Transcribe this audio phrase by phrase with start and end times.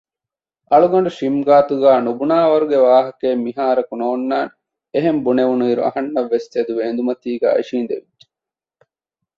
[0.71, 4.53] އަޅުގަނޑު ޝިމް ގާތުގައި ނުުބުނާވަރުގެ ވާހަކައެއް މިހާރަކު ނޯންނާނެ
[4.93, 8.25] އެހެން ބުނެވުނުއިރު އަހަންނަށްވެސް ތެދުވެ އެނދުމަތީގައި އިށީނދެވިއްޖެ